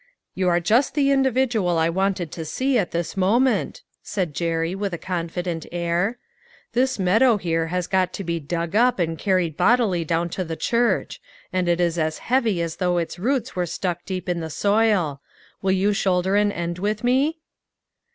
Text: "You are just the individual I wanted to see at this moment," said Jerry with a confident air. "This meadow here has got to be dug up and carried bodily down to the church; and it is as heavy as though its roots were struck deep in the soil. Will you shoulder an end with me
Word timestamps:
"You 0.33 0.49
are 0.49 0.59
just 0.59 0.95
the 0.95 1.11
individual 1.11 1.77
I 1.77 1.87
wanted 1.87 2.31
to 2.31 2.43
see 2.43 2.75
at 2.79 2.89
this 2.89 3.15
moment," 3.15 3.83
said 4.01 4.33
Jerry 4.33 4.73
with 4.73 4.93
a 4.95 4.97
confident 4.97 5.67
air. 5.71 6.17
"This 6.73 6.97
meadow 6.97 7.37
here 7.37 7.67
has 7.67 7.85
got 7.85 8.11
to 8.13 8.23
be 8.23 8.39
dug 8.39 8.75
up 8.75 8.97
and 8.97 9.15
carried 9.15 9.55
bodily 9.55 10.03
down 10.03 10.29
to 10.29 10.43
the 10.43 10.55
church; 10.55 11.21
and 11.53 11.69
it 11.69 11.79
is 11.79 11.99
as 11.99 12.17
heavy 12.17 12.63
as 12.63 12.77
though 12.77 12.97
its 12.97 13.19
roots 13.19 13.55
were 13.55 13.67
struck 13.67 14.03
deep 14.03 14.27
in 14.27 14.39
the 14.39 14.49
soil. 14.49 15.21
Will 15.61 15.71
you 15.71 15.93
shoulder 15.93 16.35
an 16.35 16.51
end 16.51 16.79
with 16.79 17.03
me 17.03 17.37